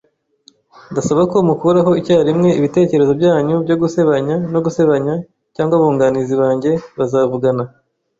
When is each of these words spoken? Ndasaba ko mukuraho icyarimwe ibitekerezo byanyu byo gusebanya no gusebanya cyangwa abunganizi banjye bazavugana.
Ndasaba 0.91 1.21
ko 1.31 1.37
mukuraho 1.49 1.91
icyarimwe 1.99 2.49
ibitekerezo 2.59 3.11
byanyu 3.19 3.55
byo 3.65 3.75
gusebanya 3.81 4.35
no 4.53 4.59
gusebanya 4.65 5.13
cyangwa 5.55 5.73
abunganizi 5.77 6.33
banjye 6.41 6.71
bazavugana. 6.97 7.63